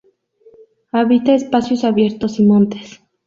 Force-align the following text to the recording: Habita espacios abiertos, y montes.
Habita 0.91 1.35
espacios 1.35 1.83
abiertos, 1.83 2.39
y 2.39 2.43
montes. 2.45 3.03